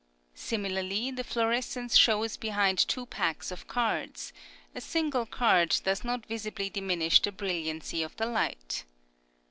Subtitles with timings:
[0.33, 4.33] Similarly the fluorescence shows behind two packs of cards;
[4.73, 8.85] a single card does not visibly diminish the brilliaucy of the light.